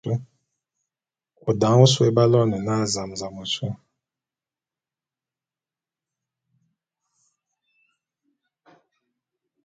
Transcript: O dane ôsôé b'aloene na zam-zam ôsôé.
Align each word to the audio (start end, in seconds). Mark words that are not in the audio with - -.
O 1.47 1.49
dane 1.59 1.81
ôsôé 1.85 2.09
b'aloene 2.15 2.57
na 2.67 2.75
zam-zam 2.93 3.35
ôsôé. 3.43 3.69